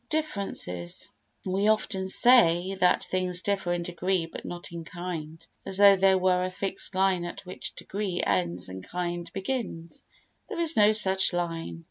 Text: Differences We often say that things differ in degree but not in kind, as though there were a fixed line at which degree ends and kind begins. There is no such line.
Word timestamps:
Differences 0.09 1.07
We 1.45 1.67
often 1.67 2.09
say 2.09 2.73
that 2.79 3.03
things 3.05 3.43
differ 3.43 3.71
in 3.73 3.83
degree 3.83 4.25
but 4.25 4.43
not 4.45 4.71
in 4.71 4.83
kind, 4.83 5.45
as 5.63 5.77
though 5.77 5.95
there 5.95 6.17
were 6.17 6.43
a 6.43 6.49
fixed 6.49 6.95
line 6.95 7.23
at 7.23 7.45
which 7.45 7.75
degree 7.75 8.19
ends 8.25 8.67
and 8.67 8.83
kind 8.83 9.31
begins. 9.31 10.03
There 10.49 10.59
is 10.59 10.75
no 10.75 10.91
such 10.91 11.33
line. 11.33 11.79